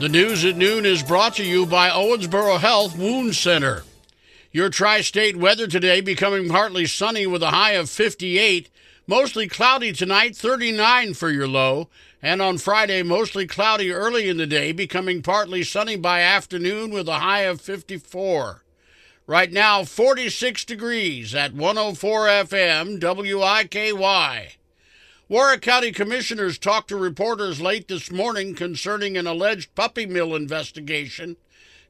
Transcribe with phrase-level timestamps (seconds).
[0.00, 3.84] The news at noon is brought to you by Owensboro Health Wound Center.
[4.50, 8.70] Your tri state weather today becoming partly sunny with a high of 58,
[9.06, 11.90] mostly cloudy tonight, 39 for your low,
[12.22, 17.06] and on Friday, mostly cloudy early in the day, becoming partly sunny by afternoon with
[17.06, 18.64] a high of 54.
[19.26, 24.56] Right now, 46 degrees at 104 FM WIKY.
[25.30, 31.36] Warrick County commissioners talked to reporters late this morning concerning an alleged puppy mill investigation.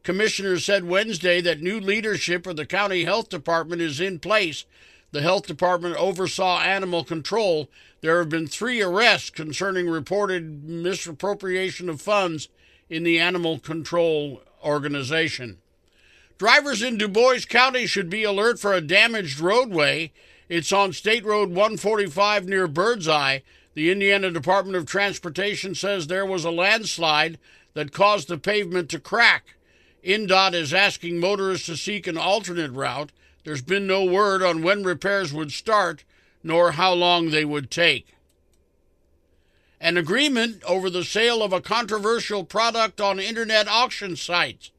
[0.02, 4.66] Commissioners said Wednesday that new leadership of the county health department is in place.
[5.12, 7.70] The health department oversaw animal control.
[8.02, 12.50] There have been three arrests concerning reported misappropriation of funds
[12.90, 15.56] in the animal control organization.
[16.36, 20.12] Drivers in Dubois County should be alert for a damaged roadway.
[20.50, 23.38] It's on State Road 145 near Birdseye.
[23.74, 27.38] The Indiana Department of Transportation says there was a landslide
[27.74, 29.54] that caused the pavement to crack.
[30.02, 33.12] INDOT is asking motorists to seek an alternate route.
[33.44, 36.02] There's been no word on when repairs would start
[36.42, 38.16] nor how long they would take.
[39.80, 44.72] An agreement over the sale of a controversial product on internet auction sites.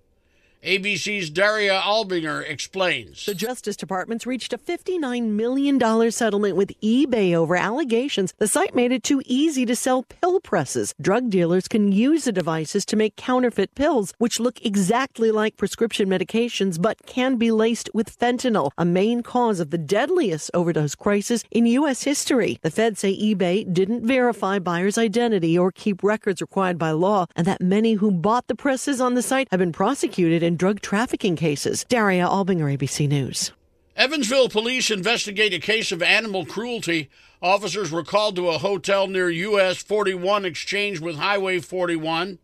[0.63, 3.25] ABC's Daria Albinger explains.
[3.25, 8.91] The Justice Department's reached a $59 million settlement with eBay over allegations the site made
[8.91, 10.93] it too easy to sell pill presses.
[11.01, 16.07] Drug dealers can use the devices to make counterfeit pills, which look exactly like prescription
[16.07, 21.43] medications but can be laced with fentanyl, a main cause of the deadliest overdose crisis
[21.49, 22.03] in U.S.
[22.03, 22.59] history.
[22.61, 27.47] The feds say eBay didn't verify buyer's identity or keep records required by law, and
[27.47, 31.37] that many who bought the presses on the site have been prosecuted in drug trafficking
[31.37, 31.85] cases.
[31.85, 33.53] Daria Albinger, ABC News.
[33.95, 37.09] Evansville police investigate a case of animal cruelty.
[37.41, 42.37] Officers were called to a hotel near US 41 exchange with Highway 41.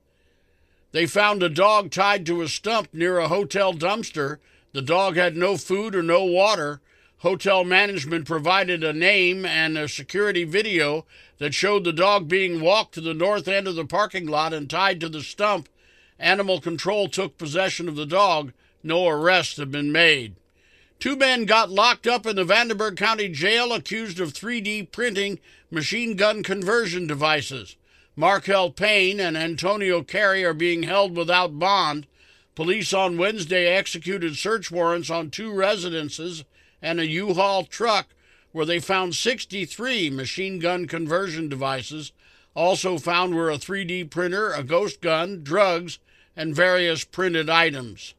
[0.93, 4.37] They found a dog tied to a stump near a hotel dumpster.
[4.71, 6.79] The dog had no food or no water.
[7.17, 11.05] Hotel management provided a name and a security video
[11.39, 14.69] that showed the dog being walked to the north end of the parking lot and
[14.69, 15.67] tied to the stump
[16.19, 18.53] Animal control took possession of the dog.
[18.83, 20.35] No arrests have been made.
[20.99, 25.39] Two men got locked up in the Vanderburgh County Jail accused of 3D printing
[25.69, 27.75] machine gun conversion devices.
[28.15, 32.07] Markel Payne and Antonio Carey are being held without bond.
[32.55, 36.43] Police on Wednesday executed search warrants on two residences
[36.81, 38.07] and a U-Haul truck
[38.51, 42.11] where they found 63 machine gun conversion devices.
[42.55, 45.99] Also found were a 3D printer, a ghost gun, drugs,
[46.37, 48.13] and various printed items.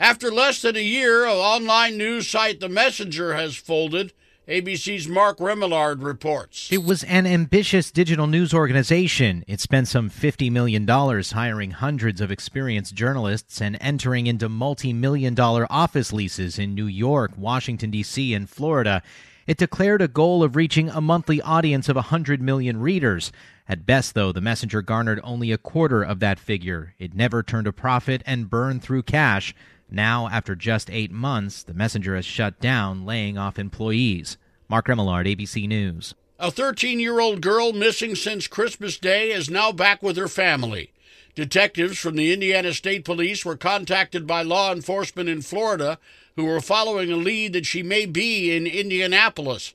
[0.00, 4.12] After less than a year, online news site The Messenger has folded.
[4.48, 6.72] ABC's Mark Remillard reports.
[6.72, 9.44] It was an ambitious digital news organization.
[9.46, 15.34] It spent some $50 million hiring hundreds of experienced journalists and entering into multi million
[15.34, 19.02] dollar office leases in New York, Washington, D.C., and Florida.
[19.48, 23.32] It declared a goal of reaching a monthly audience of 100 million readers.
[23.66, 26.94] At best, though, the messenger garnered only a quarter of that figure.
[26.98, 29.54] It never turned a profit and burned through cash.
[29.90, 34.36] Now, after just eight months, the messenger has shut down, laying off employees.
[34.68, 36.14] Mark Remillard, ABC News.
[36.38, 40.92] A 13 year old girl missing since Christmas Day is now back with her family.
[41.34, 45.98] Detectives from the Indiana State Police were contacted by law enforcement in Florida
[46.38, 49.74] who were following a lead that she may be in Indianapolis.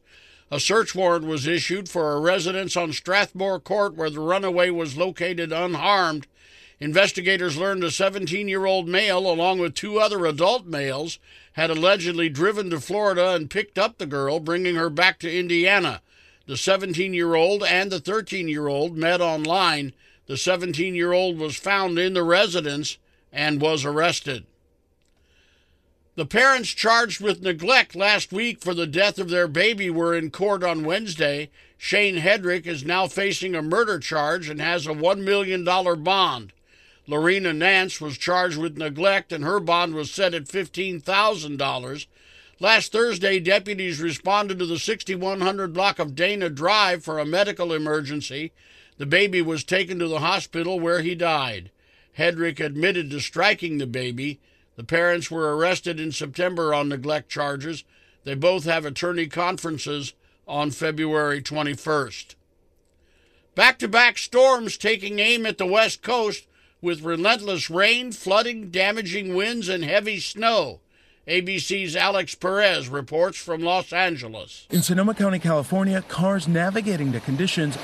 [0.50, 4.96] A search warrant was issued for a residence on Strathmore Court where the runaway was
[4.96, 6.26] located unharmed.
[6.80, 11.20] Investigators learned a 17 year old male, along with two other adult males,
[11.52, 16.02] had allegedly driven to Florida and picked up the girl, bringing her back to Indiana.
[16.46, 19.92] The 17 year old and the 13 year old met online.
[20.28, 23.00] The 17 year old was found in the residence
[23.34, 24.46] and was arrested.
[26.16, 30.30] The parents charged with neglect last week for the death of their baby were in
[30.30, 31.50] court on Wednesday.
[31.76, 36.54] Shane Hedrick is now facing a murder charge and has a $1 million bond.
[37.08, 42.06] Lorena Nance was charged with neglect and her bond was set at $15,000.
[42.60, 48.52] Last Thursday, deputies responded to the 6100 block of Dana Drive for a medical emergency.
[49.00, 51.72] The baby was taken to the hospital where he died.
[52.20, 54.40] Hedrick admitted to striking the baby.
[54.76, 57.84] The parents were arrested in September on neglect charges.
[58.24, 60.14] They both have attorney conferences
[60.48, 62.36] on February 21st.
[63.56, 66.48] Back to back storms taking aim at the West Coast
[66.82, 70.80] with relentless rain, flooding, damaging winds, and heavy snow.
[71.28, 74.68] ABC's Alex Perez reports from Los Angeles.
[74.70, 77.78] In Sonoma County, California, cars navigating the conditions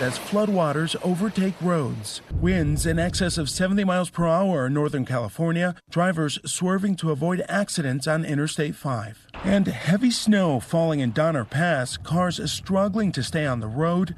[0.00, 2.20] as floodwaters overtake roads.
[2.40, 7.44] Winds in excess of 70 miles per hour in Northern California, drivers swerving to avoid
[7.48, 9.26] accidents on Interstate 5.
[9.44, 14.14] And heavy snow falling in Donner Pass, cars struggling to stay on the road.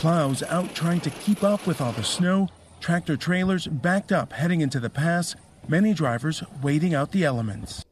[0.00, 2.48] Plows out trying to keep up with all the snow,
[2.80, 5.36] tractor trailers backed up heading into the pass,
[5.68, 7.84] many drivers waiting out the elements.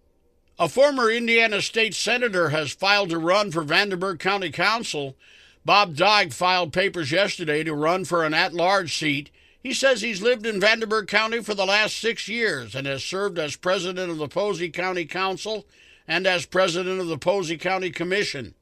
[0.58, 5.16] A former Indiana state senator has filed to run for Vanderburgh County Council.
[5.64, 9.30] Bob Deig filed papers yesterday to run for an at large seat.
[9.62, 13.38] He says he's lived in Vanderburgh County for the last six years and has served
[13.38, 15.66] as president of the Posey County Council
[16.08, 18.54] and as president of the Posey County Commission.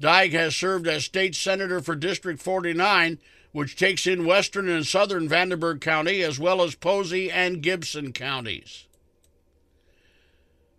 [0.00, 3.18] Deig has served as state senator for District 49,
[3.50, 8.86] which takes in western and southern Vanderburgh County as well as Posey and Gibson counties.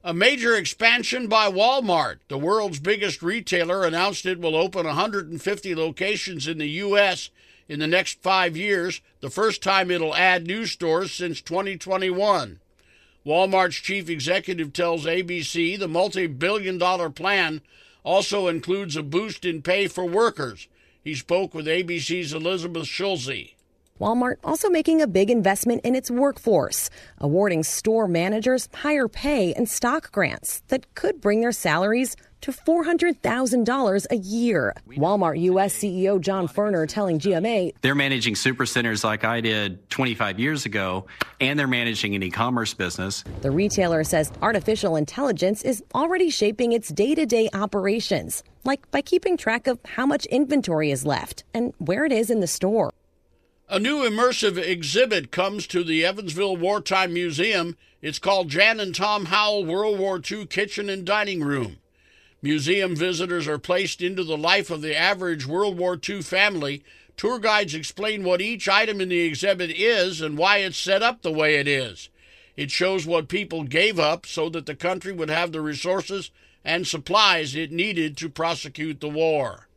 [0.07, 6.47] A major expansion by Walmart, the world's biggest retailer, announced it will open 150 locations
[6.47, 7.31] in the U.S.
[7.67, 12.59] in the next five years, the first time it'll add new stores since 2021.
[13.25, 17.61] Walmart's chief executive tells ABC the multi billion dollar plan
[18.03, 20.67] also includes a boost in pay for workers.
[21.03, 23.54] He spoke with ABC's Elizabeth Schulze.
[23.99, 29.69] Walmart also making a big investment in its workforce, awarding store managers higher pay and
[29.69, 34.73] stock grants that could bring their salaries to $400,000 a year.
[34.89, 35.77] Walmart U.S.
[35.77, 41.05] CEO John Furner telling GMA they're managing supercenters like I did 25 years ago,
[41.39, 43.23] and they're managing an e commerce business.
[43.41, 49.01] The retailer says artificial intelligence is already shaping its day to day operations, like by
[49.01, 52.91] keeping track of how much inventory is left and where it is in the store.
[53.67, 57.75] A new immersive exhibit comes to the Evansville Wartime Museum.
[57.99, 61.77] It's called Jan and Tom Howell World War II Kitchen and Dining Room.
[62.43, 66.83] Museum visitors are placed into the life of the average World War II family.
[67.17, 71.23] Tour guides explain what each item in the exhibit is and why it's set up
[71.23, 72.09] the way it is.
[72.55, 76.29] It shows what people gave up so that the country would have the resources
[76.63, 79.67] and supplies it needed to prosecute the war.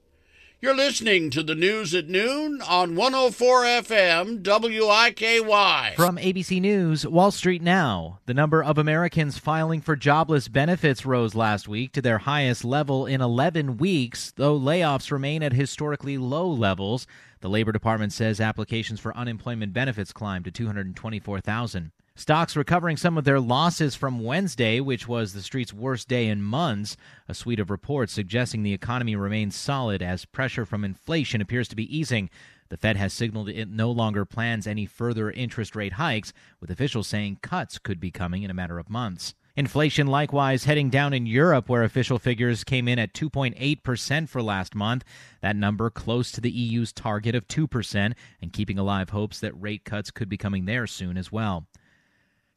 [0.60, 5.94] You're listening to the news at noon on 104 FM WIKY.
[5.94, 8.18] From ABC News, Wall Street Now.
[8.26, 13.06] The number of Americans filing for jobless benefits rose last week to their highest level
[13.06, 17.06] in 11 weeks, though layoffs remain at historically low levels.
[17.40, 21.92] The Labor Department says applications for unemployment benefits climbed to 224,000.
[22.18, 26.42] Stocks recovering some of their losses from Wednesday, which was the street's worst day in
[26.42, 26.96] months.
[27.28, 31.76] A suite of reports suggesting the economy remains solid as pressure from inflation appears to
[31.76, 32.28] be easing.
[32.70, 37.06] The Fed has signaled it no longer plans any further interest rate hikes, with officials
[37.06, 39.34] saying cuts could be coming in a matter of months.
[39.54, 44.74] Inflation likewise heading down in Europe, where official figures came in at 2.8% for last
[44.74, 45.04] month.
[45.40, 49.84] That number close to the EU's target of 2%, and keeping alive hopes that rate
[49.84, 51.68] cuts could be coming there soon as well.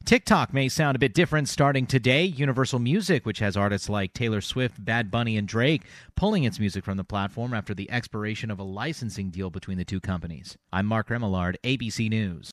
[0.04, 2.24] TikTok may sound a bit different starting today.
[2.24, 5.82] Universal Music, which has artists like Taylor Swift, Bad Bunny, and Drake,
[6.16, 9.84] pulling its music from the platform after the expiration of a licensing deal between the
[9.84, 10.56] two companies.
[10.72, 12.50] I'm Mark Remillard, ABC News.